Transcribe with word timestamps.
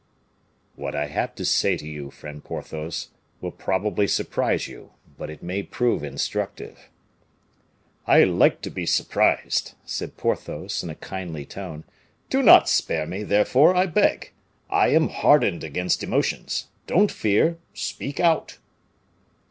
"What 0.75 0.95
I 0.95 1.05
have 1.05 1.35
to 1.35 1.45
say 1.45 1.77
to 1.77 1.87
you, 1.87 2.09
friend 2.09 2.43
Porthos, 2.43 3.09
will 3.39 3.51
probably 3.51 4.07
surprise 4.07 4.67
you, 4.67 4.93
but 5.15 5.29
it 5.29 5.43
may 5.43 5.61
prove 5.61 6.03
instructive." 6.03 6.89
"I 8.07 8.23
like 8.23 8.61
to 8.61 8.71
be 8.71 8.87
surprised," 8.87 9.73
said 9.85 10.17
Porthos, 10.17 10.81
in 10.81 10.89
a 10.89 10.95
kindly 10.95 11.45
tone; 11.45 11.83
"do 12.31 12.41
not 12.41 12.67
spare 12.67 13.05
me, 13.05 13.21
therefore, 13.21 13.75
I 13.75 13.85
beg. 13.85 14.31
I 14.71 14.87
am 14.87 15.07
hardened 15.09 15.63
against 15.63 16.01
emotions; 16.01 16.69
don't 16.87 17.11
fear, 17.11 17.59
speak 17.75 18.19
out." 18.19 18.57